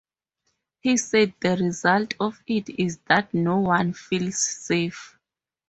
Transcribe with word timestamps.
He 0.79 0.97
said 0.97 1.35
the 1.41 1.55
result 1.57 2.15
of 2.19 2.41
it 2.47 2.69
is 2.79 2.97
that 3.07 3.31
no 3.35 3.59
one 3.59 3.93
feels 3.93 4.39
safe! 4.41 5.15